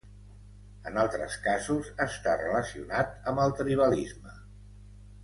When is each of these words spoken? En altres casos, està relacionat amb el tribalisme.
En 0.91 0.95
altres 1.01 1.35
casos, 1.47 1.91
està 2.05 2.33
relacionat 2.45 3.13
amb 3.33 3.43
el 3.45 3.55
tribalisme. 3.61 4.35